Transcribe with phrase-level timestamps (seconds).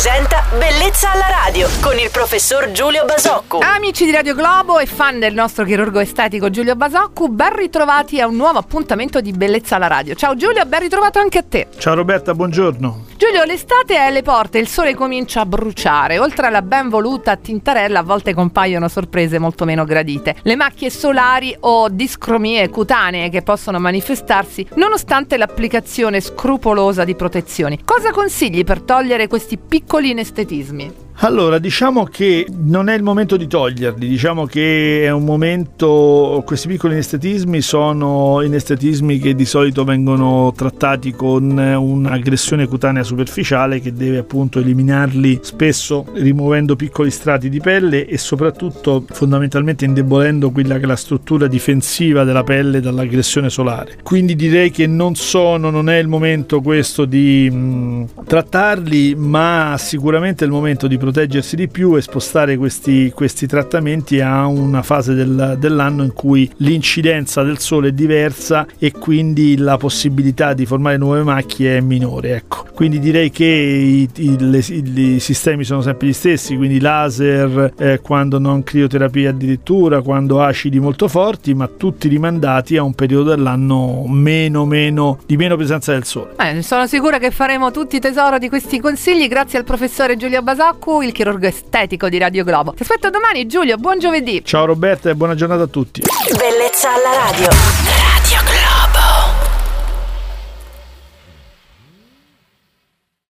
[0.00, 3.58] presenta Bellezza alla radio con il professor Giulio Basocco.
[3.58, 8.28] Amici di Radio Globo e fan del nostro chirurgo estetico Giulio Basocco, ben ritrovati a
[8.28, 10.14] un nuovo appuntamento di Bellezza alla radio.
[10.14, 11.66] Ciao Giulio, ben ritrovato anche a te.
[11.78, 13.07] Ciao Roberta, buongiorno.
[13.18, 16.20] Giulio, l'estate è alle porte, il sole comincia a bruciare.
[16.20, 20.36] Oltre alla ben voluta tintarella, a volte compaiono sorprese molto meno gradite.
[20.42, 27.80] Le macchie solari o discromie cutanee che possono manifestarsi nonostante l'applicazione scrupolosa di protezioni.
[27.84, 31.07] Cosa consigli per togliere questi piccoli inestetismi?
[31.20, 36.68] Allora, diciamo che non è il momento di toglierli, diciamo che è un momento, questi
[36.68, 44.18] piccoli inestetismi sono inestetismi che di solito vengono trattati con un'aggressione cutanea superficiale che deve
[44.18, 50.86] appunto eliminarli spesso rimuovendo piccoli strati di pelle e soprattutto fondamentalmente indebolendo quella che è
[50.86, 53.98] la struttura difensiva della pelle dall'aggressione solare.
[54.04, 60.44] Quindi direi che non sono, non è il momento questo di mh, trattarli, ma sicuramente
[60.44, 65.14] è il momento di proteggersi di più e spostare questi, questi trattamenti a una fase
[65.14, 70.98] del, dell'anno in cui l'incidenza del sole è diversa e quindi la possibilità di formare
[70.98, 72.36] nuove macchie è minore.
[72.36, 72.66] Ecco.
[72.74, 78.00] Quindi direi che i, i, le, i, sistemi sono sempre gli stessi, quindi laser, eh,
[78.00, 84.04] quando non crioterapia addirittura, quando acidi molto forti, ma tutti rimandati a un periodo dell'anno
[84.06, 86.34] meno, meno, di meno presenza del sole.
[86.38, 90.97] Eh, sono sicura che faremo tutti tesoro di questi consigli grazie al professore Giulio Basaccu
[91.02, 92.72] il chirurgo estetico di Radio Globo.
[92.72, 94.42] Ti aspetto domani Giulio, buon giovedì.
[94.44, 96.02] Ciao Roberta e buona giornata a tutti.
[96.36, 97.77] Bellezza alla radio.